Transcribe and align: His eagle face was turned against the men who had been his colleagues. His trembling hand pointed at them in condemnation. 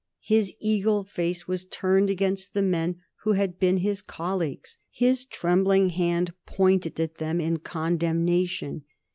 His 0.23 0.55
eagle 0.59 1.03
face 1.03 1.47
was 1.47 1.63
turned 1.63 2.09
against 2.09 2.55
the 2.55 2.63
men 2.63 3.01
who 3.21 3.33
had 3.33 3.59
been 3.59 3.77
his 3.77 4.01
colleagues. 4.01 4.79
His 4.89 5.25
trembling 5.25 5.89
hand 5.89 6.33
pointed 6.47 6.99
at 6.99 7.19
them 7.19 7.39
in 7.39 7.57
condemnation. 7.59 8.85